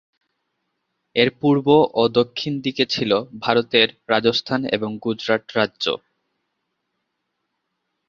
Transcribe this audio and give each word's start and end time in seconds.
এর 1.15 1.29
পূর্ব 1.41 1.67
ও 1.93 2.01
দক্ষিণ 2.19 2.53
দিকে 2.61 2.83
ছিল 2.85 3.11
ভারতের 3.39 3.87
রাজস্থান 4.09 4.61
এবং 4.75 4.89
গুজরাট 5.03 5.43
রাজ্য। 5.57 5.85